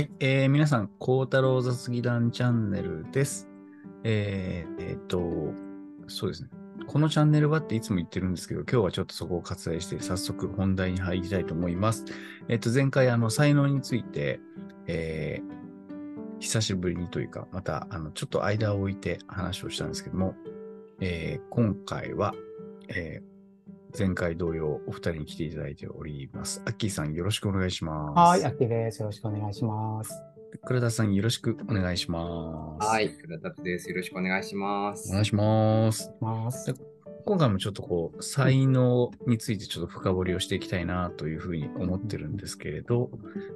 [0.00, 3.50] はい、えー皆さん、孝太郎雑技団チャンネルです。
[4.02, 5.52] えーえーっと、
[6.08, 6.48] そうですね。
[6.86, 12.06] このチャンネルはっていつも言ってるんですけど、今日はちょっとそこを割愛して、早速本題に入りたいと思います。
[12.48, 14.40] えーっと、前回、あの、才能について、
[14.86, 15.60] えー
[16.38, 20.34] 久しぶりにというか、また、あの、ちょっと間を置いて話をしたんですけども、
[21.02, 22.32] えー今回は、
[22.88, 23.39] えー
[23.98, 26.62] 前回同様、お二人に来ていただいております。
[26.64, 28.18] アッキーさん、よろしくお願いします。
[28.18, 29.00] はい、あっけです。
[29.00, 30.14] よろしくお願いします。
[30.64, 32.86] 倉田さん、よろしくお願いします。
[32.86, 33.88] はい、倉田です。
[33.88, 35.08] よろしくお願いします。
[35.10, 36.12] お願いします。
[36.20, 36.74] ます。
[37.24, 43.10] 今回もちょっとこう、才能についてちょっと深掘りをしていきたいなというふうに思ってるんですけれど、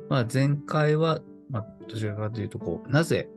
[0.08, 3.28] まあ前回は、まあどちらかというとこう、なぜ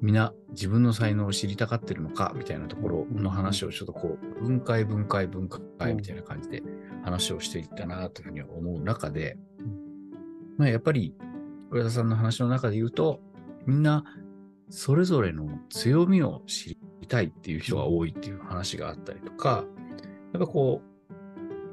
[0.00, 6.62] 皆自分の才能を知りたがってるのかみたいなところの話をちょっとこう、分解分解分解みたいな感じで
[7.02, 9.38] 話をしていったなというふうに思う中で、
[10.58, 11.14] まあやっぱり、
[11.70, 13.20] 上田さんの話の中で言うと、
[13.66, 14.04] みんな
[14.68, 19.64] それぞれの強みを知りたいっていう人が多いっていう話があったりとか、
[20.32, 20.94] やっぱこう、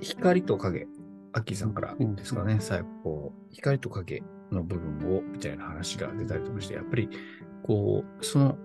[0.02, 0.88] 光と影、
[1.34, 7.10] アッキーさんからですかね、最後こう、光と影の部分を、みたいな話が出たりとかして、やっぱり、
[7.72, 8.58] こう、その、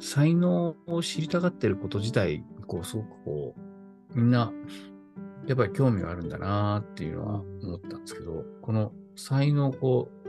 [0.00, 3.54] 才能を知りたがってること自体、こう、すごくこ
[4.12, 4.52] う、みんな、
[5.46, 10.28] やっぱり興味があるんだなっていうのは思ったんですけど、この才能をこう、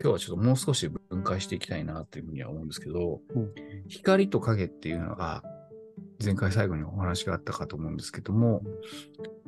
[0.00, 3.52] 今日はちょっともう少し分解していきたいなというふうには思うんですけど、うん。
[3.86, 5.42] 光と影っていうのが、
[6.24, 8.62] 前回最後にお話があったかと思うんですけども、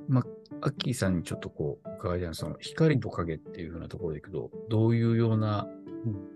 [0.09, 0.25] まあ、
[0.61, 5.67] アッキーさんにちょっとこう、伺いたいのは、その光と影っていうふうなところでいくと、どういうような、
[6.05, 6.34] うん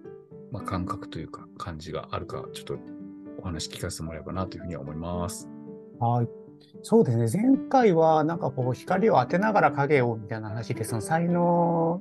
[0.50, 2.78] まあ、感覚というか、感じがあるか、ちょっと
[3.38, 5.48] お話聞かせてもらえばなというふうには思います。
[5.98, 6.28] はい。
[6.82, 7.42] そうですね。
[7.42, 12.00] 前回は、なんかこう、光を当てながら影をみたいな話で、その才能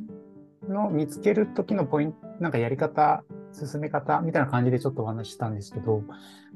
[0.68, 6.04] の見つける時のポイント、なんかやり方、進め方みたいな感じでちょっとお話ししたんですけど、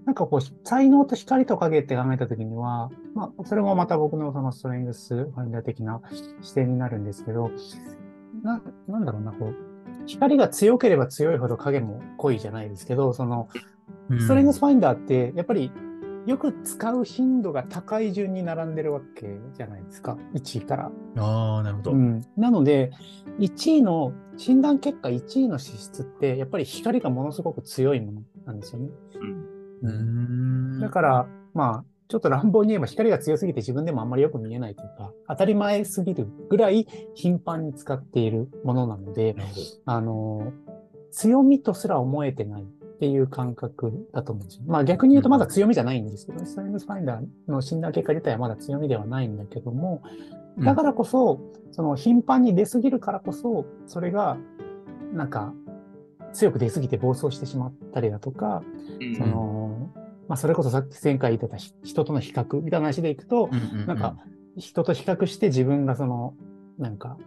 [0.06, 6.02] なんかこう、才能と光と影って考えた時には、まあ、それもまた僕のそのストレングスファインダー的な
[6.42, 7.52] 視点になるんですけど、
[8.44, 9.71] な、なんだろうな、こう、
[10.06, 13.50] 光が強ければ強いほど影も濃いじゃないですけど、その、
[14.20, 15.72] ストレングスファインダーって、やっぱり
[16.26, 20.18] よく使う頻度が高い順に並んでるわけじゃないですか。
[20.34, 20.92] 1位から。
[21.18, 21.92] ああ、なるほど。
[21.92, 22.92] うん、なので、
[23.40, 28.90] 1位の、診断結果1位の資質って、やっぱり光がものすごく強いものなんですよね。
[29.82, 30.80] うーん。
[30.80, 36.86] だから、まあ、ちょっと乱暴に言えば光が強すぎて自分でもあんまりよく見えないというか、当たり前すぎるぐらい
[37.16, 39.36] 頻繁に使っているものなので。
[39.86, 40.52] あの、
[41.12, 42.66] 強みとすら思えてないっ
[43.00, 44.64] ていう感覚だと思うんですよ。
[44.68, 50.02] まあ逆に言うとまだ強みじゃないんですけど、ストレングスファインダーの診断結果自体はまだ強みではないんだけども、
[50.60, 51.40] だからこそ、
[51.72, 54.38] その頻繁に出すぎるからこそ、それが、
[55.14, 55.54] なんか、
[56.34, 58.64] 強く出すぎて暴走してしまったりだとか、
[59.00, 59.61] うんその、
[60.31, 64.16] まあそれこそさっき前回言ってたひ人との比較みたいな話でいくと、うんうんうんなんか、
[64.56, 66.36] 人と比較して自分がその、
[66.78, 67.18] なんか、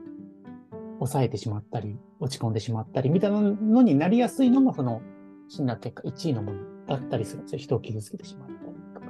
[1.01, 5.03] 抑えてしまったり、落ち込んでしまったり、みたいなのになりやすいのが、その、
[5.49, 7.59] 診断結果1位のものだったりするんですよ。
[7.59, 8.59] 人を傷つけてしまったり
[8.95, 9.07] とか。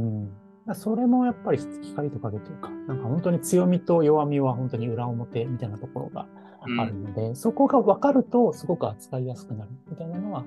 [0.00, 0.24] うん。
[0.24, 0.34] だか
[0.66, 6.26] らそれもやっぱり光と影というか、なんか本当に強みと弱みは本当に裏表みたいなところが
[6.58, 10.44] あるので、そこが分かるとすごく扱いやすくなるみたいなのは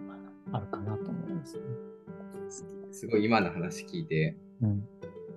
[2.94, 4.88] すごい今の話聞いてうん。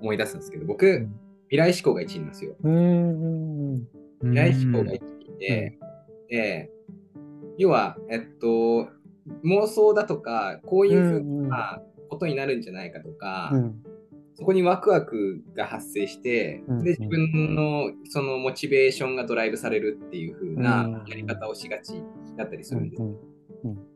[0.00, 2.56] 思い出すんですけど、僕、ん未来思考が1位なんですよ。
[4.20, 5.78] 未来思考が1位で、
[6.28, 6.70] で、
[7.56, 8.88] 要は、えっと、
[9.44, 13.82] 妄想だとか、こういうふうなことになるんじゃないかとか、うん。
[14.34, 22.02] そこにワクワクが発生して、うんで、自分のそのモチベーションがドライブされるっていう風なうんやり方をしがち
[22.36, 23.02] だったりすうんるんです。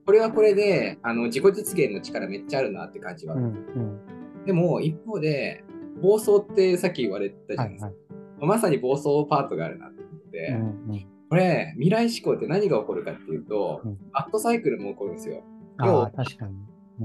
[0.06, 3.34] これはこれで、あの自己実現の力めっちゃあるなって感じは。
[3.34, 4.00] うんうん
[4.46, 5.62] でも、一方で、
[6.00, 7.86] 暴走ってさっき言われたじゃはいないですか。
[7.86, 8.46] はい。
[8.46, 15.44] まさに暴走パートがあるなって思って、うんうんこれ、未来思考って何が起こるかっていうと、うんバッドサイクルも起こるんですよ。
[15.84, 16.54] 要は確かに。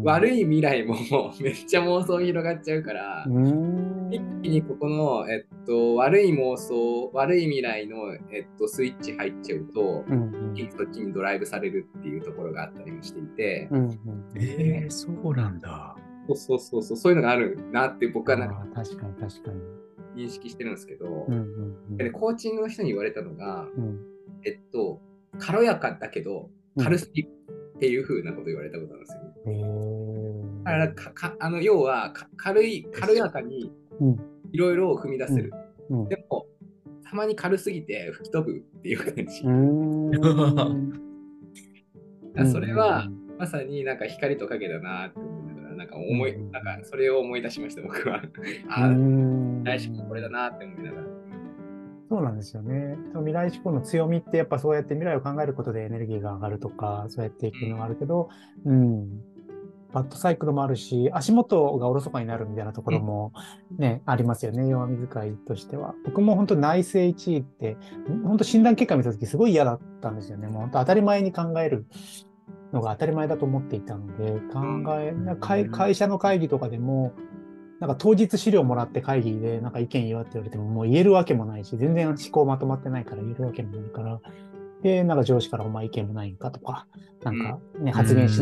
[0.04, 0.42] 悪い。
[0.42, 0.96] い未来も
[1.42, 4.10] めっちゃ妄想広がっちゃうから、うーん。
[4.12, 13.80] 一気にここの、えっと、悪い妄想、悪い未来の、えっと、スイッチ入っちゃうと、うん一気にそっちにドライブされるっていうところがあったりもしていて、うん。
[13.80, 13.92] うん
[14.38, 15.96] ええそうなんだ。
[16.28, 19.62] そうそうそうそう、そういうのがあるなって僕はなんか確かに確かに。
[20.16, 21.34] 認識してるんですけど、うん
[21.90, 24.00] うんでコーチングの人に言われたのが、うん。
[24.46, 25.02] えっと、
[25.40, 27.30] 軽やかだけど、軽すぎる
[27.76, 29.22] っていう風なこと言われたことなんですよ。
[30.64, 35.52] だからかかあの要はか軽い軽やかにうんいろいろ踏み出せる。
[35.90, 36.08] うん。
[36.08, 36.46] でも、
[37.04, 39.42] たまに軽すぎて吹き飛ぶっていう感じ。
[42.52, 43.08] それは
[43.38, 48.22] まさになんか光と影だなって思いながら、なんか思い、うん、なんかそれを思い出しました、僕は。
[48.70, 48.94] ああ、
[49.64, 51.08] 来週これだなって思いながら。
[52.08, 52.98] そうなんですよね。
[53.14, 58.30] 未来志向の強みってやっぱそうやって未来を考えることでエネルギーが上がるとか、そうやっていくのがあるけど、
[58.64, 59.22] うん、
[59.96, 63.32] バッドサイクルもあるし、足元がおろそかになるみたいなところも
[63.78, 65.96] ね、うん、ありますよね、弱み使いとしては。
[66.04, 67.78] 僕も本当内政1位って、
[68.26, 70.48] 本当診断結果見たときすごい嫌だったんですよね。
[70.48, 71.86] もう本当当たり前に考える
[72.74, 75.16] のが当たり前だと思っていたので、考え、
[75.72, 77.14] 会社の会議とかでも、
[77.80, 84.20] なんか当日資料もらって会議でなんか意見言わって言われてももう言えるわけもないし、全然思考まとまってないから言えるわけもないから、
[84.86, 86.86] で、なんか上司からお前意見もないんかとか、
[87.24, 88.36] なんかね、発言し,、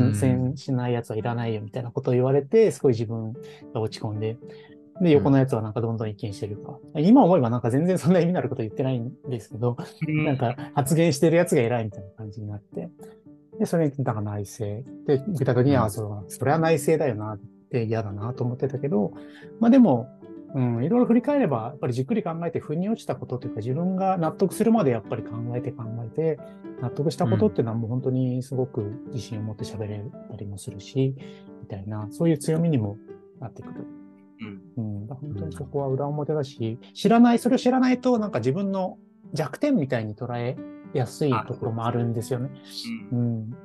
[0.62, 3.32] しないやつはいらないよみたいなことを言われて、すごい自分
[3.74, 4.38] が落ち込んで、
[5.00, 6.78] で、横のやつはなんかどんどん意見してるか。
[6.96, 12.90] うん、今思えばなんか全然そんな意味のあること言ってないんですけど、うん、なんか発言してるやつが偉いみたいな感じになって、
[13.58, 14.84] で、それに、だから内政。
[15.08, 17.40] で、具体的には、そう、それは内政だよなっ
[17.72, 19.14] て嫌だなと思ってたけど、
[19.62, 20.10] まあでも、
[20.56, 26.40] うん、いろいろ振り返れば、やっぱりじっくり考えて、腑に落ちたことというか、自分が納得するまでやっぱり考えて考えて、
[26.82, 31.16] 納得したことっていうのはもう本当にすごく自信を持って喋れたりもするし、
[31.62, 32.98] みたいな、そういう強みにも
[33.40, 33.88] なってくる。
[34.78, 35.04] うん。
[35.04, 39.00] うん、本当にそこは裏表だし、知らない、それを知らないと、なんか自分の
[39.34, 40.56] 弱点みたいに捉え
[40.94, 42.52] やすいところもあるんですよね。
[43.12, 43.56] うん、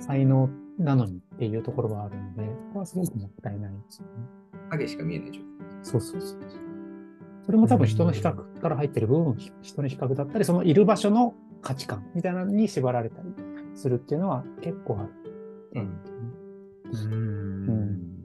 [0.00, 4.12] 才能なのにっていうところがあるので、これはすごくもったいないですよね。
[4.70, 5.67] 影しか見えない状態。
[5.82, 6.40] そうそうそう。
[7.44, 13.28] それも多分人の比較から入ってる部分、人の比較だったり、そのいる場所の価値観みたいなのに縛られたり
[13.74, 15.10] するっていうのは結構ある。
[15.74, 16.00] うん。
[16.90, 18.18] うんうん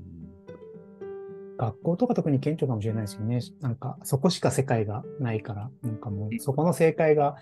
[1.55, 3.39] 学校とか特に顕著かもしれないですよね。
[3.61, 7.37] なんか、そこしか世界がないから、なんかもう、そこの正解が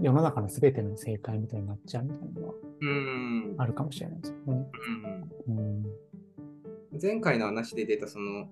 [0.00, 2.54] 世の中の全ての正解みたいになっちゃうみたいなのは
[3.58, 4.66] あるかもしれないですよね。
[5.48, 5.86] うん、
[7.00, 8.48] 前回の話で出たその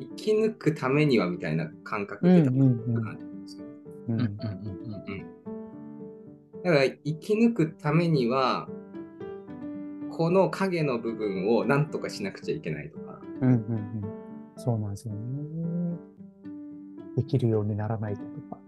[0.00, 3.64] 生き抜くためにはみたいな感覚って多分あるんですよ。
[6.64, 8.68] だから生き抜くためには
[10.10, 13.20] この影の部分を何とかしなくちゃいけないとか。
[13.40, 14.04] うんうんうん、
[14.56, 15.20] そうなんですよね。
[17.16, 18.20] できるようにならないと
[18.50, 18.58] か、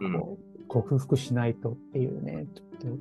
[0.00, 2.98] なんかこう、うん克服しないとっていうね、ちょっと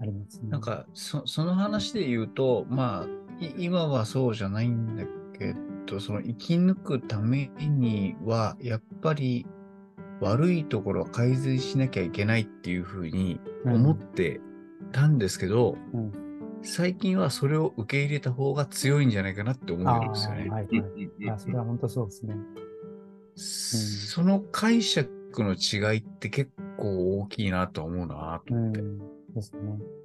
[0.00, 0.50] ありますね。
[0.50, 3.06] なんかそ、その話で言うと、まあ、
[3.56, 5.04] 今はそうじゃないんだ
[5.38, 5.54] け
[5.92, 9.46] ど、その生き抜くためには、やっぱり
[10.20, 14.40] 悪いところは改善しなきゃいけないっていうふうに思って
[14.92, 16.12] たんですけど、うんうん、
[16.62, 20.48] 最近はそれを受け入れた方が強いんじゃないかなって思うんですよね。
[20.48, 22.36] はいはい、それは本当そうですね。
[23.36, 28.98] その解釈の違いって結構大きいなと思うなと思って、うん。
[29.34, 29.60] ですね。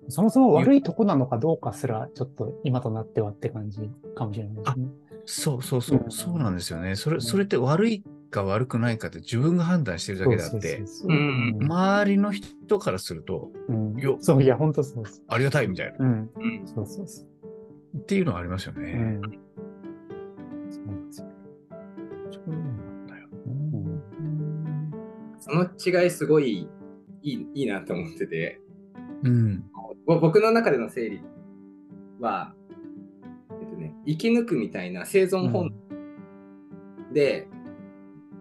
[0.10, 4.88] そもそも悪いとこなのかどうかすら、ちょっと今となってはって感じかもしれないですね。
[5.26, 6.96] そうそうそう、うん、そうなんですよね。
[6.96, 10.84] それ、それって悪いか悪くないかって自分が判断してるだけであって、
[11.60, 16.06] 周りの人からすると、うん、よそう、いや、本当そうありがたいみたいな。
[16.06, 16.30] うん。
[16.66, 17.98] そうそうそう。
[17.98, 18.92] っていうのはありますよね。
[18.92, 19.50] うん
[25.40, 26.68] その違いすごい
[27.22, 28.62] いいいいなと思ってて、
[29.24, 29.64] うん、
[30.06, 31.22] 僕の中での整理
[32.20, 32.54] は、
[34.06, 35.74] 生き抜くみたいな生存本
[37.14, 37.48] で、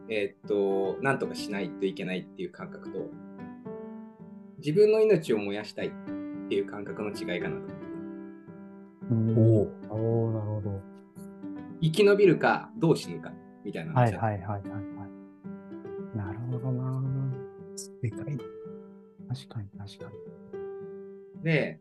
[0.07, 3.11] うん、えっと、なんとかしないといけないっていう感覚と、
[4.59, 5.91] 自分の命を燃やしたいっ
[6.49, 7.73] ていう感覚の違いかなと
[9.11, 9.89] 思って。
[9.91, 10.81] おおなるほど。
[11.81, 13.33] 生き延びるか、どう死ぬか
[13.65, 14.63] みたいなはいはいはいはい。
[16.17, 17.03] なるほどな。
[17.77, 18.39] 正解。
[19.29, 21.45] 確かに確かに。
[21.45, 21.81] で、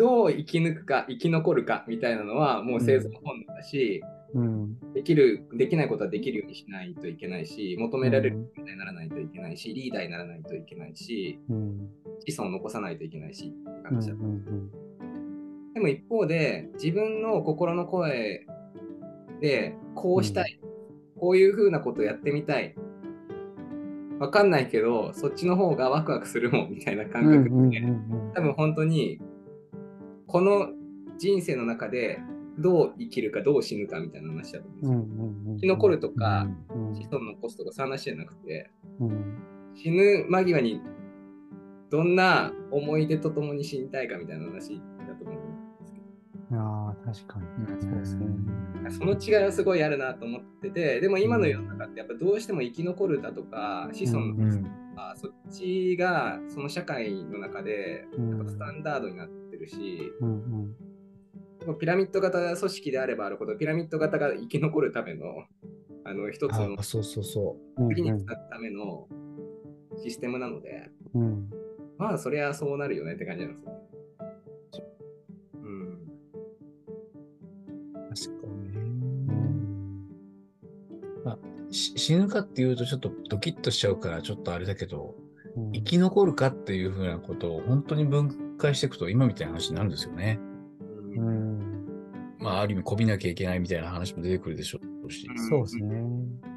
[0.00, 4.02] どう生き抜くか、生き残るかみたいなのはもう生存本能だし、
[4.32, 11.90] うん、できる、できないことはできるようにしないといけないし、求められるみたいにならないといけないし、リーダーにならないといけないし、うん、
[12.26, 14.24] 子孫を残さないといけないしって感じだった。
[14.24, 14.40] うんうんう
[15.70, 18.46] ん、でも一方で、自分の心の声
[19.42, 20.58] で、こうしたい、
[21.18, 22.74] こういうふうなことをやってみたい。
[24.18, 27.82] わかんないけど、そっちの方がワクワクするもんみたいな感覚で、
[28.34, 29.20] 多分本当に、
[30.30, 30.68] この
[31.18, 32.20] 人生の中で
[32.58, 35.54] どう生きるかどう死ぬかみたいな話だと思うんですよ。
[35.56, 38.70] 生き残るとか、子孫残すとかそういう話じゃなくて、
[39.74, 40.80] 死ぬ間際に
[41.90, 45.98] どんな思い出とともに死にたいかみたいな話だと思うんですけ
[46.54, 46.60] ど。
[46.60, 47.46] ああ、確かに。
[47.80, 48.26] そうですね。
[48.90, 54.62] その違いはすごいあるなと思ってて、でも今の世の中ってやっぱどうしても生き残るだとか、子孫のと
[54.96, 60.74] か、そっちがその社会の中でやっぱスタンダードになってるるし、うん
[61.66, 65.24] うん、ピラミッド型組織であればあるほど、ピラミッド型が生き残るための、
[66.04, 67.88] あの一つの、そうそうそう。
[67.90, 69.06] 次に使うための
[70.02, 71.50] システムなので、うん、
[71.98, 73.72] まあ、そりゃそうなるよねって感じなんですよ。
[75.62, 75.98] うん。
[78.08, 78.80] 確かにね。
[81.24, 81.38] まあ、
[81.70, 85.14] 死ぬかっていうとちょっとドキッとしちゃうからちょっとあれだけど、
[85.56, 90.38] うん、生き残るかっていうふうなことを本当に分解していくと今みたいな話になるんですよね。
[91.16, 91.86] うん。
[92.38, 95.28] まあ、ある意味こびなきゃいけないみたいな話も出てくるでしょうし。
[95.48, 96.02] そうですね。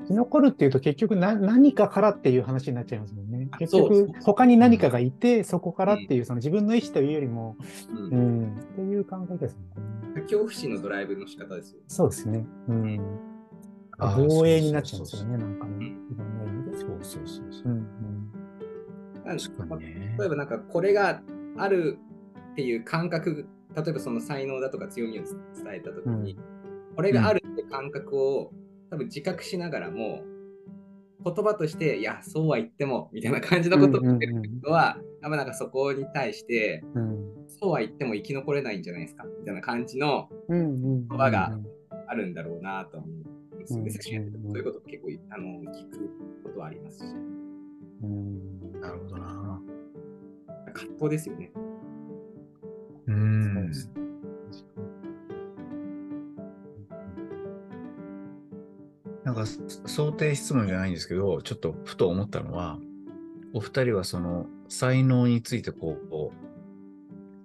[0.03, 3.49] 生き残るっていうと結局な何かからっていう話になっちゃいますもんね。
[3.59, 7.57] 結局他に何かがいて、そこからっていう、その自分の意思というよりも、
[7.89, 9.61] うん、うん、っていう感覚ですね。
[10.21, 11.85] 恐怖心のドライブの仕方ですよね。
[11.87, 12.45] そうですね。
[12.67, 13.01] うん。
[13.97, 15.85] 防衛になっちゃうんですよね、なんかね。
[15.85, 16.77] いろんな意味で。
[16.77, 17.71] そうそうそうそう。
[17.71, 17.77] うん
[19.25, 21.21] うん、ね、例えばなんかこれが
[21.57, 21.97] ある
[22.51, 23.45] っていう感覚、
[23.75, 25.33] 例えばその才能だとか強みを伝
[25.73, 28.51] えたときに、うん、これがあるって感覚を
[28.89, 30.23] 多分自覚しながらも、
[31.25, 41.57] 言葉として、いや、そうは言っても、みたいな感じのことを言ってる人は、多分なんかそこに対して、うん、そうは言っても生き残れないんじゃないですか、みたいな感じの言葉が
[42.07, 43.09] あるんだろうなと思う
[43.55, 43.91] んですよね。
[43.91, 46.09] そういうこと結構あの聞く
[46.43, 47.05] ことはありますし。
[48.03, 49.61] うん、なるほどな。
[50.73, 51.51] 葛藤ですよね。
[53.07, 53.71] うん。
[59.23, 62.77] なんか想定質問じゃないんですけど、ちょっとふと思ったのは、
[63.53, 66.33] お二人はその才能についてこう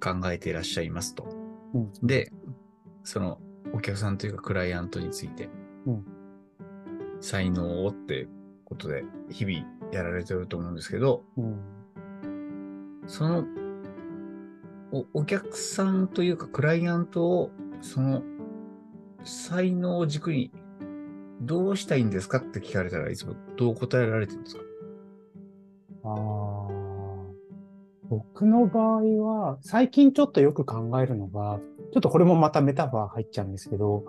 [0.00, 1.28] 考えていらっしゃいますと。
[1.74, 2.32] うん、で、
[3.04, 3.38] その
[3.72, 5.48] お客さんというかクライアントについて、
[5.86, 6.04] うん、
[7.20, 8.28] 才能をって
[8.64, 11.58] ことで日々やられてると思うんですけど、うん、
[13.08, 13.44] その
[14.92, 17.50] おお客さんというかクライアントを
[17.80, 18.22] その
[19.24, 20.52] 才能を軸に
[21.40, 24.62] どうしたいんですかって聞かれたらいつもどう答えられてるんですか？
[26.04, 26.16] ああ、
[28.08, 31.60] 僕の場合は、最近ちょっとよく考えるのが、
[31.92, 34.04] ちょっとこれもまたメタファー入っちゃうんですけど、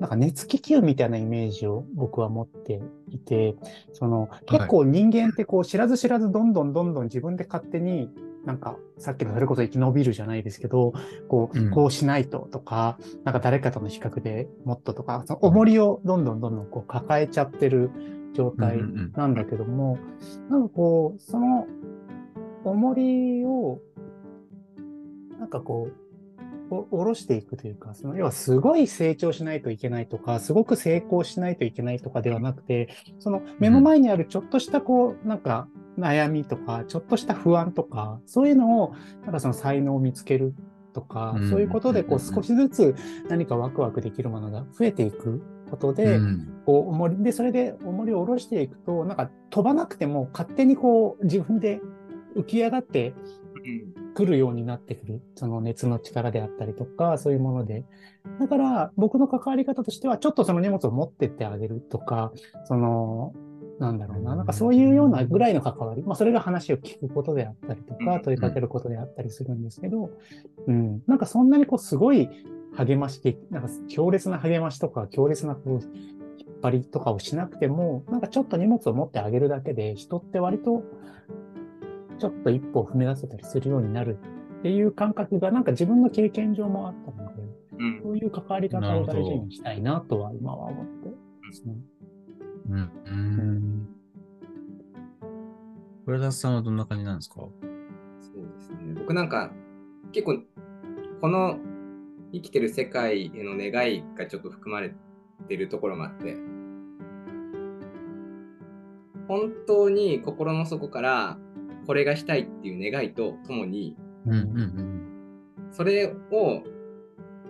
[0.00, 3.56] なんか熱気球みたいなイメージを僕は持っていて、
[3.92, 8.10] その結構人間ってこう知らず知らずどんどんどんどん自分で勝手に
[8.48, 10.94] なんかさっきのそれこそ生き延びるじゃないですけど、
[11.28, 17.90] こう、こうしないととか、なんか誰かとの比較でもっととか、その重りをどんどんどんどんこう抱えちゃってる
[18.32, 18.78] 状態
[19.14, 19.98] なんだけども、
[20.48, 21.66] なんかこう、その
[22.64, 23.80] 重りを、
[25.38, 25.90] なんかこ
[26.70, 32.88] う、下ろしていくというか、その要はすごい成長しないといけないとか、すごく成功しないといけないとかではなくて、
[33.18, 40.54] その目の前にあるちょっとしたこう、なんか悩みとか、ちょっとした不安とか、そういうのを、なんかその才能を見つける
[40.92, 42.94] とか、そういうことでこう少しずつ
[43.28, 46.18] 何かワクワクできるものが増えていくことで、
[46.66, 51.80] こう重りでそれで重りを下ろしていくと、なんか飛ばなくても勝手にこう自分で
[52.36, 53.14] 浮き上がって
[54.14, 57.84] くるようになってくる、その熱の力であったりとか、そういうもので。
[58.40, 62.32] だから僕の関わり方としては、ちょっとその荷物を持ってってあげるとか、
[62.64, 63.32] その、
[63.78, 70.10] なんだろうな、なんかそういうようなぐらいの関わり、まあそれが話を聞くことであったりとか、問いかけることであったりするんですけど、
[70.66, 72.28] うん、なんかそんなにこうすごい
[72.74, 80.82] 励まして、なんか強烈な励ましとか、強烈なこう、引っ張りとかをしなくても、なんかちょっと荷物を持ってあげるだけで、人って割と
[82.18, 84.18] ちょっと一歩踏み出せたりするようになる
[84.58, 87.42] っていう感覚がなんか自分の経験上もあったので、
[87.78, 91.08] うん、そういう関わり方を大事にしたいなとは今は思って
[91.46, 91.74] ますね。
[91.74, 91.97] うん。
[92.68, 92.90] うん。
[93.06, 93.88] うん
[96.06, 97.36] 浦田さんはどんな感じなんですか？
[97.36, 98.94] そうですね。
[98.94, 99.52] 僕なんか
[100.12, 100.38] 結構
[101.20, 101.58] この
[102.32, 104.94] 生きてる世界への願いがちょっと含まれ
[105.48, 106.36] てるところもあって、
[109.26, 111.38] 本当に心の底から
[111.86, 116.62] これがしたいっていう願いとともに、うんうんうん、それを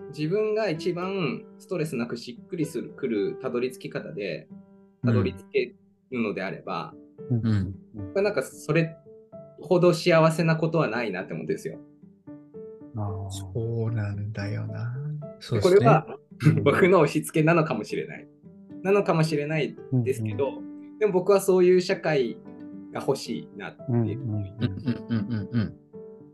[0.09, 4.49] 自分が一番ストレスなくしっくりするくるたどり着き方で
[5.05, 5.75] たどり着け
[6.11, 6.95] るのであれば、
[7.31, 7.75] うん
[8.17, 8.97] うん、なんかそれ
[9.61, 11.79] ほど幸せなことはないなって思うんですよ。
[13.31, 14.97] そうなんだよな。
[15.53, 16.07] ね、これは
[16.65, 18.27] 僕の押し付けなのかもしれない。
[18.83, 22.39] なのかもしれないですけど、うんうん、でも僕はそういう社会
[22.93, 25.75] が欲しいなっていう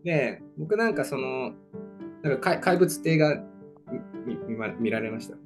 [0.04, 1.52] で、僕なんかその、
[2.22, 3.42] なんか怪物亭が
[4.26, 4.36] 見
[4.78, 5.36] 見られました。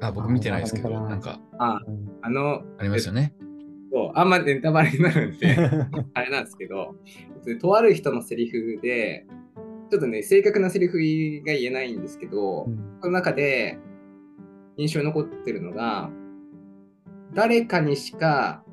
[0.00, 1.80] あ、僕見てないですけど、なんか、あ
[2.22, 3.34] あの、ありますよね。
[3.92, 5.56] そうあんまネタバレになるんで、
[6.14, 6.96] あれなんですけど、
[7.60, 9.26] とある人のセリフで、
[9.90, 10.98] ちょっとね、正確なセリフ
[11.46, 13.78] が言えないんですけど、うん、この中で
[14.76, 16.10] 印象に残ってるのが、
[17.34, 18.64] 誰かにしか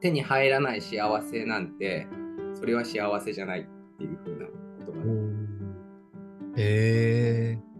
[0.00, 2.06] 手に入らない幸せなんて、
[2.52, 3.64] それは幸せじゃないっ
[3.96, 4.46] ていう風な
[4.86, 5.44] 言葉。
[6.56, 7.73] へえ。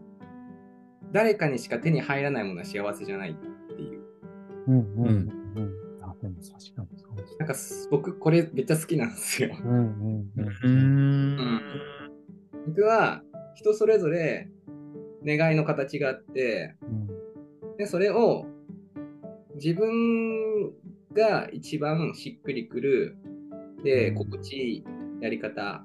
[1.15, 3.35] 誰かにしか手に入らないものは幸せじゃないっ
[3.77, 4.03] ていう。
[4.67, 5.31] うんうんうん。
[6.03, 7.37] あ、でも確かにそうです。
[7.39, 7.55] なんか
[7.93, 9.57] 僕これめっちゃ好きなんですよ。
[9.65, 10.69] うんうんうん。
[10.69, 11.61] うん。
[12.67, 13.23] 僕は
[13.55, 14.49] 人それぞれ
[15.25, 18.47] 願いの形があって、うん、でそれを
[19.55, 20.73] 自分
[21.13, 23.17] が一番しっくりくる
[23.85, 24.85] で、心地いい
[25.21, 25.85] やり方、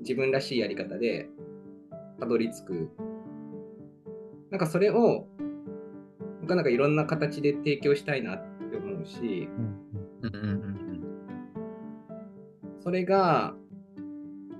[0.00, 1.28] 自分らしいやり方で
[2.18, 3.11] たどり着く。
[4.52, 5.26] なんかそれを、
[6.42, 9.48] 僕はなんかいろんな形で提供したいなって思うし、
[12.80, 13.54] それが、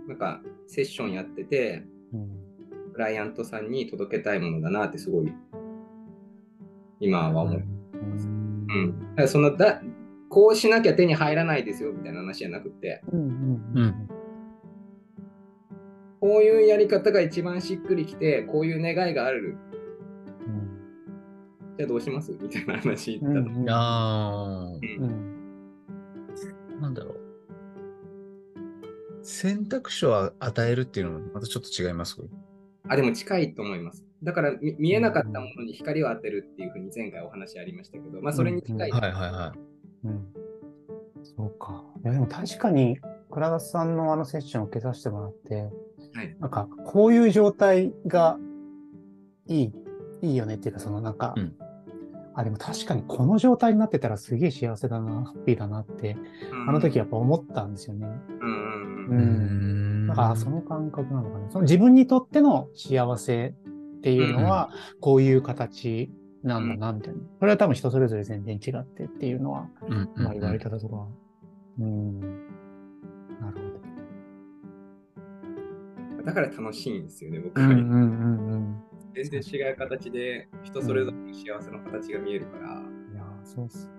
[0.09, 1.85] なんかセッションやってて、
[2.95, 5.33] クライアントさんに届けたいものだなってすごい
[7.01, 8.27] 今は思います。
[8.27, 9.15] うん。
[9.15, 9.83] だそのだ
[10.31, 13.03] こうしなきゃ手に入らないですよみたいな話じゃなくて、
[16.21, 19.59] こういうやり方が一番しっくりきて、こういう願いがある。
[21.73, 22.33] うん、じゃあどうします？
[22.41, 23.39] みたいな話だった。
[23.39, 27.17] うん、ああ、うん、なんだろう。
[29.23, 32.17] 選択肢を与えるっていうのもまたちょっと違います？
[32.89, 34.05] あ、でも近いと思います。
[34.23, 38.91] だから見えなかったものに光を当てるっていうふうに前回お話ありましたけど、まあそれに近い。
[38.91, 39.59] はいはいはい。
[40.09, 40.27] うん。
[41.25, 41.85] そうか。
[42.05, 42.99] いや、でも確かに、
[43.31, 45.71] 倉田さんのあのセッションを受けさせてもらって、
[46.15, 48.39] はい、なんか、こういう状態が
[49.47, 49.73] いい、
[50.21, 51.57] いいよねっていうか、そのなんか、うん、
[52.35, 56.17] あ、でも確かにこの状態になってたらすげえ幸せだな、ハッピーだなって、
[56.51, 58.07] うん、あの時やっぱ思ったんですよね。
[58.41, 59.07] うん。
[59.09, 60.07] うん。
[60.09, 61.51] だからその感覚なのかな。
[61.51, 66.11] その自分にとっての幸せっていうのは、こういう形
[66.43, 67.21] なんだな、みたいな。
[67.39, 69.69] これは多分人それぞれ全然違ってっていうのは、
[70.17, 71.07] まあ言われたとか。
[71.79, 72.21] うん。
[72.21, 73.59] なる
[76.17, 76.25] ほど。
[76.25, 77.67] だから楽しいんですよね、僕は。
[77.67, 78.83] うんうんうんうん、
[79.15, 82.75] 全然違う形で人それぞれの幸せの形が見えるから。
[82.75, 83.91] うん、いや、そうっす。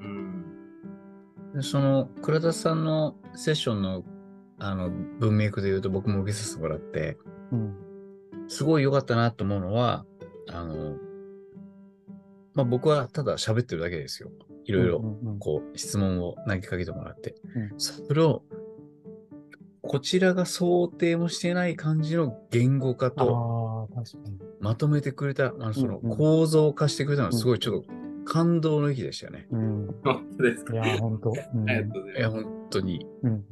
[0.00, 1.62] うん。
[1.62, 4.04] その、倉田さんのセッションの
[4.62, 7.16] あの文脈で言うと僕も受けさせてもらって、
[7.50, 7.74] うん、
[8.46, 10.04] すごい良かったなと思うのは、
[10.50, 10.96] あの、
[12.52, 14.30] まあ、僕はただ喋ってるだけですよ。
[14.66, 15.00] いろいろ
[15.38, 18.42] こう質問を投げかけてもらって、うん、それを
[19.82, 23.88] こちらが想定もしてない感じの言語化と
[24.60, 27.90] まとめてくれた、あのその構造化してくれたのはすごいちょっと
[28.24, 29.46] 感動の域でしたよね。
[29.50, 30.74] うん、本当ですか？
[30.74, 31.30] いや、本当。
[31.30, 31.72] うん、い
[32.20, 33.06] や、本当に。
[33.22, 33.44] うんうん。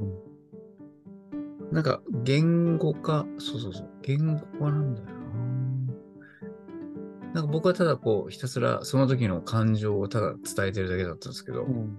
[1.72, 5.06] なんか、言語化、そうそうそう、言語化なんだよ
[7.34, 7.42] な。
[7.42, 11.96] んか僕はただこう、ひたすらその時の感情をただ伝えてるだけだったんですけど、うん、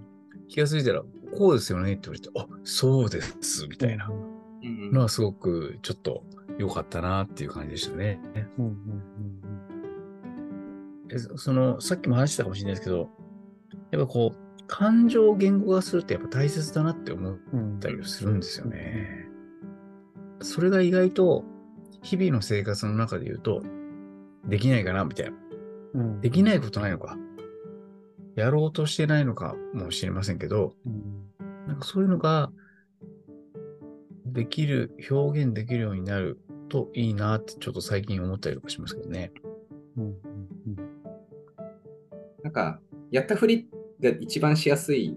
[0.48, 1.02] 気がついたら、
[1.36, 4.10] こうですよねって言われて、あそうです、みたいな。
[4.92, 6.22] のはすごくちょっと
[6.60, 8.20] 良かったなっていう感じでしたね。
[11.36, 13.08] その、さっきも話したかもしれないですけど、
[13.90, 17.38] やっぱこう、感情を言語化するってやっぱ大切だなって思っ
[17.80, 19.26] たりするんですよね。
[20.42, 21.44] それが意外と
[22.02, 23.62] 日々の生活の中で言うと、
[24.44, 25.36] できないかなみたいな。
[25.94, 27.16] うん、できないことないのか。
[28.36, 32.52] やろうとしてないのかもしれませんけど、うん、なんかそういうのが
[34.26, 36.38] できる、表現できるようになる
[36.70, 39.32] といいなってちょっと最近思ったりとかしますけどね。
[39.98, 40.12] うんうん
[40.68, 40.76] うん、
[42.42, 42.80] なんか、
[43.10, 43.68] やったふり
[44.00, 45.14] が一番しやすい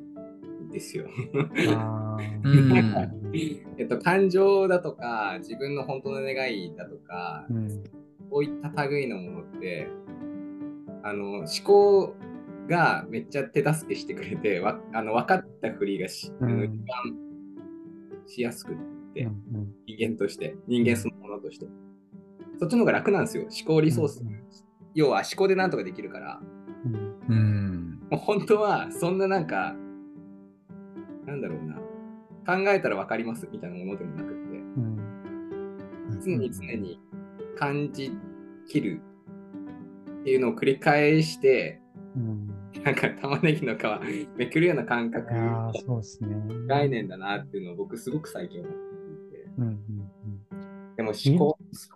[0.71, 1.05] ですよ。
[3.77, 7.83] えっと、感情だとか、自分の本当の願いだとか、うん、
[8.29, 9.87] こういった類のものって、
[11.03, 12.15] あの思考
[12.67, 16.87] がめっちゃ手助けしてくれて、わあの分かったふりがし,、うん、一番
[18.25, 18.75] しやすくっ
[19.13, 21.09] て、うんうん、人間として、人間そ
[21.43, 21.67] として。
[22.59, 24.21] そっちの方が楽なんですよ、思考リソース。
[24.21, 24.41] うん、
[24.93, 26.41] 要は思考でなんとかできるから。
[27.29, 29.75] うん、もう本当はそんななんか、
[31.25, 31.75] なんだろうな、
[32.45, 33.47] 考えたら分かります。
[33.51, 34.79] みたいなものでもなくて、う
[36.17, 36.99] ん、常に常に
[37.57, 38.11] 感じ
[38.67, 39.01] きる
[40.21, 41.81] っていうのを繰り返して、
[42.15, 42.47] うん、
[42.83, 43.79] なんか玉ねぎの皮
[44.37, 45.29] めくるような感覚
[45.85, 46.35] そうですね。
[46.67, 48.77] 概念だなっていうのを僕すごく最近思って
[49.35, 50.02] いて、うん、
[50.97, 51.89] でも思考す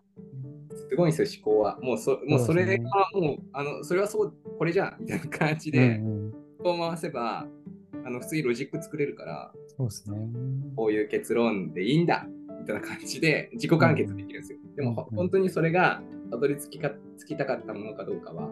[0.95, 1.77] ごいんですよ思考は。
[1.81, 2.83] もうそもうそれが
[3.13, 5.99] もうあのそれはそうこれじゃんみたいな感じで、
[6.63, 7.45] こう回せば
[8.05, 10.17] あの普通にロジック作れるからそうですね。
[10.75, 12.25] こういう結論でいいんだ
[12.59, 14.59] みたいな感じで自己完結できるんですよ。
[14.75, 18.49] でも、本当にそれがたどり着きかつきたかったものかどうかは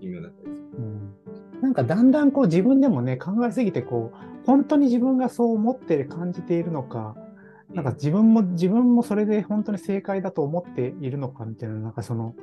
[0.00, 0.68] 微妙だったりする。
[0.78, 1.14] うん、
[1.62, 7.16] なんかだんだんこう自分でもね考えすぎてこう本当に自分がそう思って感じているのか
[7.74, 12.34] なんか自分も自分もそれで本当に正解だと思っているのかみたいななんかその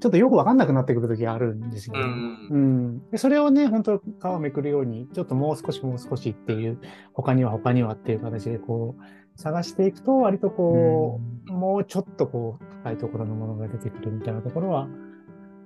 [0.00, 2.00] ちょっとよくわかんなくなってくる時があるんですよね。
[2.00, 6.78] うん、うん、でそれをね、本当皮をめくるように、ちょっともう少しもう少しっていう、
[7.12, 9.02] 他には他にはっていう形でこう、
[9.40, 14.88] 探していくと、割とこう、うん、もうちょっとこう、深いところのものが出てくるみたいなところは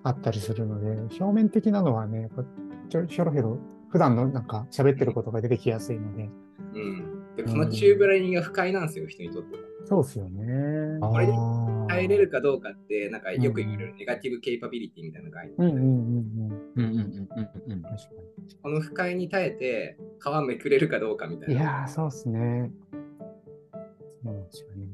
[0.03, 2.29] あったりするので、表面的なのはね、
[2.91, 6.31] ちょひょろひょろ、普段のなんか喋ってることが出てきやすいので。
[6.75, 7.18] うん。
[7.39, 9.63] で、このチューブラインが不快なんですよ、人にとっては。
[9.85, 10.99] そうですよね。
[11.01, 11.33] これに
[11.89, 15.57] 耐れるかどうかって、なんかよく言われるネガティブケイパビリティみたいな概念。
[18.61, 21.61] この不快に耐えて皮めくれるかどうかみたいな。
[21.61, 22.73] いやそうですね。
[24.25, 24.88] そうですよね。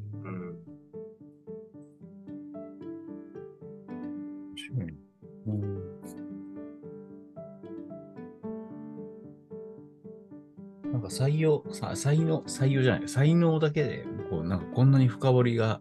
[11.04, 15.80] か採用、さ才能、採用じゃない、才能だけで、こう、なんかこんなに深掘りが、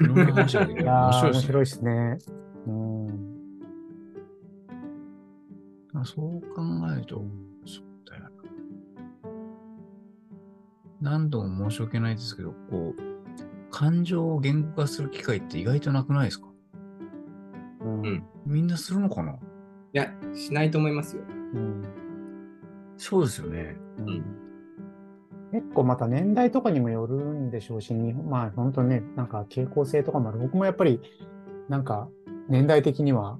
[0.00, 0.86] いろんな話ができる。
[0.90, 1.42] 面白いですね。
[1.42, 2.18] 面白いですね。
[2.66, 3.30] うん。
[6.04, 6.62] そう考
[6.96, 7.16] えると、
[7.66, 8.30] そうだよな。
[11.02, 13.00] 何度も申し訳ないですけど、こう、
[13.70, 16.48] 感情を言語化する機会って意外となくないですか？
[17.82, 18.22] うん。
[18.46, 19.32] みんなするのかな？
[19.32, 19.36] い
[19.92, 21.22] や、しないと思いますよ。
[21.54, 21.82] うん。
[22.96, 23.76] そうですよね。
[23.98, 24.24] うん。
[25.52, 30.38] 結構また年代とかにもよるんでしょうし、まあ本当ね、なんか傾向性とかもある。
[30.38, 31.00] 僕もやっぱり、
[31.68, 32.08] なんか
[32.48, 33.38] 年代的には、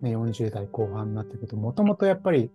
[0.00, 2.50] ね、40代後半になってくると、もともとやっぱり、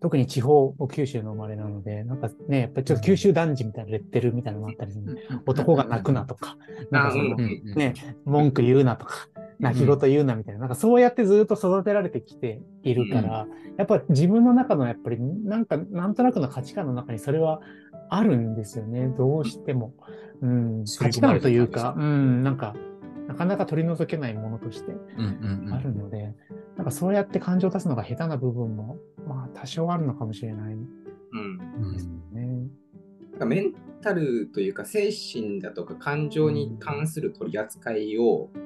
[0.00, 6.56] 特に地方、九州の生まれなので、なんかね、やっぱりちょっと九州男児みたいなレッテルみたいなのもあったりする、男が泣くなとか、
[6.90, 7.94] なんかその、ね、
[8.24, 9.28] 文句言うなとか、
[9.62, 13.46] 泣き言言うなみたいな、なんかそうやってずっと育てられてきているから、
[13.78, 17.60] やっぱ自分の中のやっぱりなんかなんとなくの価値観の中にそれは
[18.10, 19.94] あるんですよね、どうしても。
[20.42, 22.74] うん、価値観というか、うん、なんか、
[23.28, 24.92] なかなか取り除けないものとして
[25.70, 26.34] あるので、
[26.76, 28.98] なんかそうやって感情を出すのが下手な部分も、
[29.28, 30.76] まあ多少あるのかもしれない。
[31.92, 32.42] ですよね。
[32.42, 32.70] うん、
[33.30, 33.72] なんかメン
[34.02, 38.61] タルというか精神だとか感情に関する取り扱いを、うん、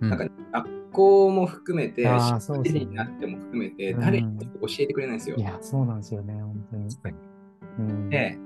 [0.00, 5.36] なんか学校も含めて、社会になっても含めて、誰に教えてくれないんですよ。
[5.36, 7.16] いや、そうなんですよね、本当に。
[7.78, 8.38] うん、で、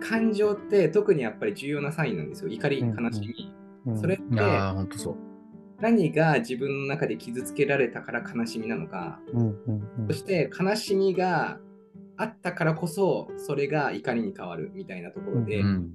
[0.00, 2.50] 感情って特にやっぱり重要なサインなんですよ。
[2.50, 3.54] 怒り、悲しみ。
[3.86, 5.16] うんうん、それって、本当そう。
[5.80, 9.20] 何が自分の中で傷つけられたから悲しみなのか、
[10.06, 11.58] そして悲しみが
[12.16, 15.92] あったからこそそれが怒りに変わるみたいなところで、うん、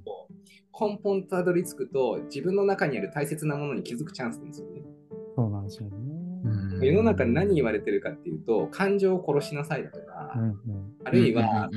[0.79, 4.81] 根本たどり着くと自分の中にある大切なものに気づくチャンスですよね。
[5.35, 5.95] そうなんですよね。
[6.81, 10.57] 世の中に何言われてるかっていうと感情を殺しなさいだとか、うんうん、
[11.03, 11.69] あるいは、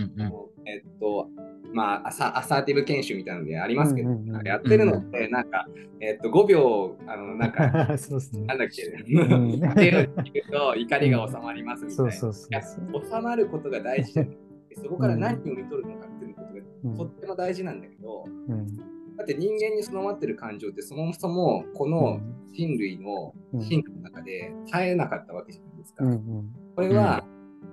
[0.66, 1.28] えっと
[1.72, 5.66] まあ、アサアサーティブ研修みたいなのでありますけど、うんうん、やってるのって、なんか、
[6.00, 8.46] えっと、5秒、あの、なんか、 そうですね。
[8.46, 12.12] なんだっけ、 うん、 って言うと怒りが収まりますみたいな。
[12.12, 13.04] そうそうそう。
[13.04, 14.28] 収まることが大事で、
[14.76, 18.76] そこから何を読み取るのかっていうことがとっても大事なんだけど、うん、
[19.16, 22.20] だって人間に備わってる感情ってそもそもこの
[22.52, 26.04] 人類の進化の中で絶えなかったわけじゃないですか。
[26.04, 27.24] うんうん、これは、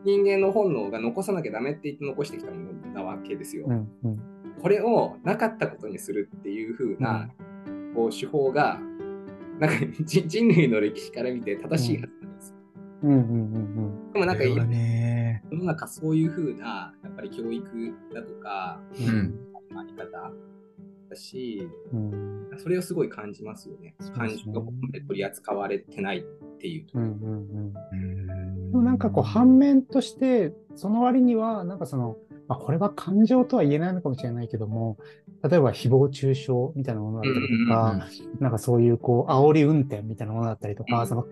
[0.07, 3.65] 人間の本能が残さなきゃダメって言って残してきたものなわけですよ。
[3.67, 4.19] うんうん、
[4.61, 7.29] これをなかったことにするっていう風な、
[7.93, 8.79] こう手法が
[9.59, 12.55] なんか人類の歴史から見て正しいはずなんです。
[13.03, 13.11] うん。
[13.11, 13.59] うんうんう
[14.09, 19.35] ん、でもなんか今、ね、世の中そういう風なやっぱり教育だとか、うん、
[19.77, 20.31] あり方
[21.09, 23.95] だし、うん、それをすごい感じますよね。
[24.15, 26.21] 感情がここまで取り扱われてないっ
[26.59, 26.85] ていう。
[26.93, 27.73] うんうん
[28.73, 32.17] うん、なんかこう反面としてその割にはなんかその、
[32.47, 34.97] まあ、これは感情とは言えないのかもしれないけども
[35.43, 38.07] 例えば誹謗中傷みたいなものだったりとか、
[38.39, 41.27] なんかそういうこう煽り運転みたいなものだったりとか、その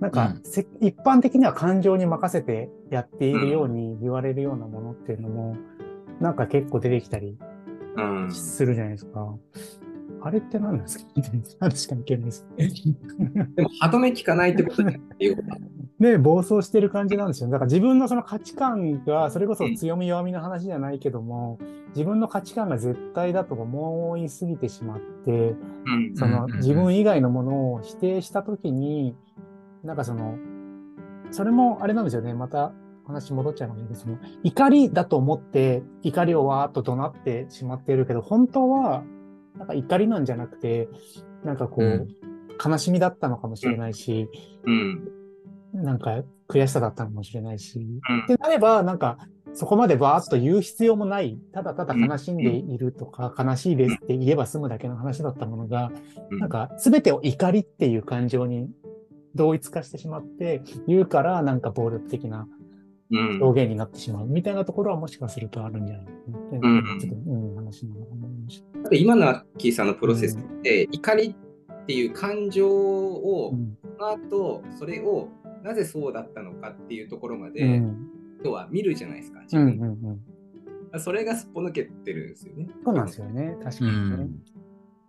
[0.00, 0.34] なんか、
[0.80, 5.56] 一般的には感情に任せてやっているように言われるようなものっていうのも、
[6.20, 7.36] なんか結構出てきたり
[8.32, 9.34] するじゃないですか。
[10.22, 11.68] あれって何なんですか？
[11.70, 12.46] 確かにけないです。
[13.56, 15.00] でも、歯止め聞かないってことだよ。
[15.98, 17.50] ね、暴走してる感じなんですよ。
[17.50, 21.58] だから自分のその価値観が、それこそ強み弱みの話じゃないけども、
[21.94, 25.54] 自分の価値観が絶対だと思いすぎてしまって、
[26.14, 29.14] その自分以外のものを否定したときに、
[29.84, 30.36] なんかその、
[31.30, 32.32] それもあれなんですよね。
[32.34, 32.72] また、
[33.06, 39.02] 話戻っちゃうので、その怒りだと思って怒りをわーっと怒鳴ってしまっているけど、本当は
[39.56, 40.88] なんか怒りなんじゃなくて、
[41.44, 42.08] なんかこう、うん、
[42.64, 44.28] 悲しみだったのかもしれないし、
[44.64, 45.08] うん、
[45.72, 49.18] なんか悔しさだったのかもしれないし、うん、ってなれば、なんか
[49.52, 55.90] そこまでバーッと言う必要もない、ただただ悲しんでいるとか、悲しいですって言えば済むだけの話だったものが、
[56.30, 58.68] なんか全てを怒りっていう感情に
[59.34, 62.46] 同一化してしまって、言うからなんか暴力的な
[63.10, 66.12] 表現になってしまうみたいなところはもしかするとあるんじゃないか
[66.58, 68.30] なって、ちょっと、うん、話なのか思い。
[68.44, 68.96] ました。
[68.96, 71.34] 今のアッキーさんのプロセスって、怒り
[71.72, 75.28] っていう感情を、その後、それを
[75.62, 78.10] なぜそうだったのかっていうところまで、うん。
[78.40, 79.66] 人は見るじゃないですか、自分。
[79.66, 80.20] うんうん
[80.92, 82.68] うん、それがすっぽ抜けてるんですよね。
[82.84, 83.96] そうなんですよね、確かに、ね、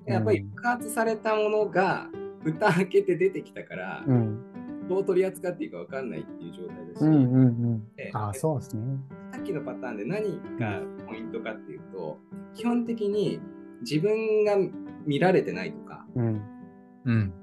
[0.08, 2.10] うん、やっぱり爆発されたものが
[2.44, 4.40] 蓋開けて出てきたから、うん、
[4.90, 8.84] どう取り扱っていいか分かんないっていう状態だし、うんうんうん、あそうですね。
[9.32, 12.18] さっきのパターンで何がポイントかっていうと、
[12.54, 13.40] 基本的に
[13.82, 14.58] 自分が
[15.06, 16.42] 見られてないとか、うん、
[17.06, 17.34] うん、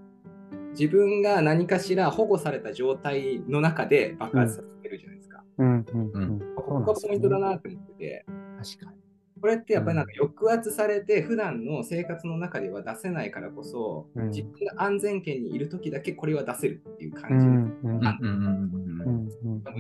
[0.70, 5.42] 自分が何かしら保護された状態の中で爆発させてるじゃないですか。
[5.59, 6.55] うんうんうん。
[6.57, 8.27] ここがポイントだなって思ってて。
[8.59, 8.97] 確かに。
[9.40, 17.46] これってやっぱりなんか抑圧されて、普段の生活の中では出せないからこそ、うん、自分が安全圏にいる時だけこれは出せるっていう感じ。
[17.46, 17.74] 無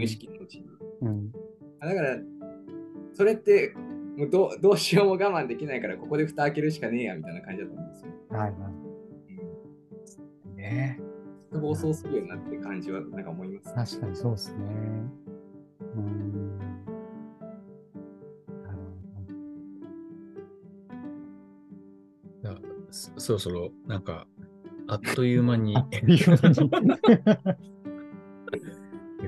[0.02, 0.66] 意識のうちに。
[1.02, 1.30] うん、
[1.80, 2.18] だから、
[3.12, 3.74] それって
[4.16, 8.10] もうどどうしようも我慢できないから、ここで蓋開けるしかねえやみたいな感じだと思うんですよ。
[8.30, 8.52] はいはい。
[10.46, 11.00] うん、ね。
[11.50, 14.58] 暴走するようになって感じはなんか思います、確かにそうですね。
[23.18, 24.26] そろそろ、なんか、
[24.86, 25.76] あっという間に。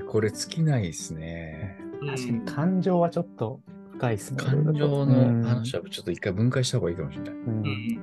[0.07, 1.77] これ尽きないですね。
[2.05, 3.61] 確かに感情はちょっと
[3.93, 4.43] 深いですね。
[4.43, 7.33] 感情の話はちょっと一回分解した方がいいかもしれない。
[7.33, 8.01] うん、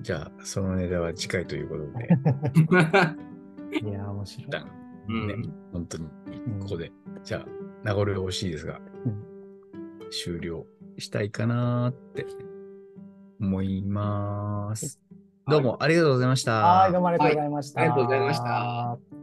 [0.00, 2.08] じゃあ、そのネタは次回ということで。
[3.82, 4.50] いや、面白い。
[4.52, 6.08] ね、本当に、
[6.60, 6.92] ここで。
[7.24, 7.46] じゃあ、
[7.82, 10.64] 名残惜しいですが、うん、終了
[10.98, 12.24] したいかなって
[13.44, 14.98] 思います。
[15.46, 16.52] どうもありがとうございました。
[16.52, 17.80] はい、どうもありがとうございました。
[17.80, 19.13] はい、ありがとうございました。